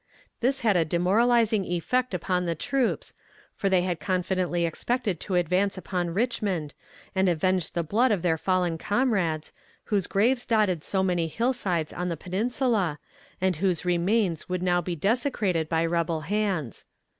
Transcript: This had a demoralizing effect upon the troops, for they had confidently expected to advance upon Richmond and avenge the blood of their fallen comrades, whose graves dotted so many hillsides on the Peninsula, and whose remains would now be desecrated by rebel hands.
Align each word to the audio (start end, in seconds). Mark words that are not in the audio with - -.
This 0.39 0.61
had 0.61 0.75
a 0.75 0.83
demoralizing 0.83 1.63
effect 1.63 2.15
upon 2.15 2.45
the 2.45 2.55
troops, 2.55 3.13
for 3.55 3.69
they 3.69 3.83
had 3.83 3.99
confidently 3.99 4.65
expected 4.65 5.19
to 5.19 5.35
advance 5.35 5.77
upon 5.77 6.09
Richmond 6.09 6.73
and 7.13 7.29
avenge 7.29 7.73
the 7.73 7.83
blood 7.83 8.11
of 8.11 8.23
their 8.23 8.35
fallen 8.35 8.79
comrades, 8.79 9.53
whose 9.83 10.07
graves 10.07 10.43
dotted 10.43 10.83
so 10.83 11.03
many 11.03 11.27
hillsides 11.27 11.93
on 11.93 12.09
the 12.09 12.17
Peninsula, 12.17 12.97
and 13.39 13.57
whose 13.57 13.85
remains 13.85 14.49
would 14.49 14.63
now 14.63 14.81
be 14.81 14.95
desecrated 14.95 15.69
by 15.69 15.85
rebel 15.85 16.21
hands. 16.21 16.87